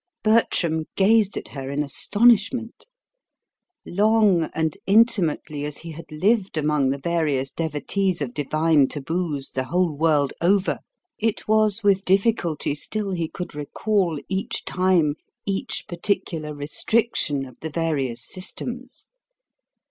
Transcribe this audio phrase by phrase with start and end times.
[0.23, 2.87] Bertram gazed at her in astonishment.
[3.85, 9.65] Long and intimately as he had lived among the various devotees of divine taboos the
[9.65, 10.79] whole world over,
[11.19, 17.69] it was with difficulty still he could recall, each time, each particular restriction of the
[17.69, 19.09] various systems.